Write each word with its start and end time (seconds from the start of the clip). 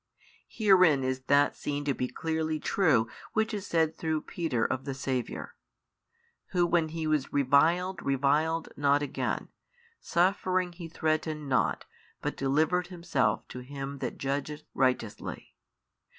Herein 0.47 1.03
is 1.03 1.21
that 1.25 1.55
seen 1.55 1.85
to 1.85 1.93
be 1.93 2.07
clearly 2.07 2.59
true 2.59 3.07
which 3.33 3.53
is 3.53 3.67
said 3.67 3.95
through 3.95 4.21
Peter 4.23 4.65
of 4.65 4.83
the 4.85 4.95
Saviour, 4.95 5.53
Who 6.53 6.65
when 6.65 6.89
He 6.89 7.05
was 7.05 7.31
reviled 7.31 8.01
reviled 8.01 8.69
not 8.75 9.03
again, 9.03 9.49
suffering 9.99 10.73
He 10.73 10.87
threatened 10.89 11.47
not 11.47 11.85
but 12.19 12.35
delivered 12.35 12.87
Himself 12.87 13.47
to 13.49 13.59
Him 13.59 13.99
That 13.99 14.17
judgeth 14.17 14.63
righteously. 14.73 15.53